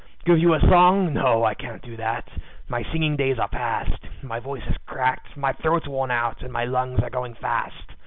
Give 0.25 0.39
you 0.39 0.55
a 0.55 0.59
song? 0.59 1.13
No, 1.13 1.43
I 1.43 1.53
can't 1.53 1.83
do 1.83 1.95
that; 1.97 2.27
my 2.67 2.81
singing 2.91 3.15
days 3.17 3.37
are 3.37 3.47
past; 3.47 4.03
My 4.23 4.39
voice 4.39 4.63
is 4.67 4.75
cracked, 4.87 5.37
my 5.37 5.53
throat's 5.53 5.87
worn 5.87 6.09
out, 6.09 6.41
and 6.41 6.51
my 6.51 6.65
lungs 6.65 7.01
are 7.03 7.11
going 7.11 7.35
fast. 7.35 7.91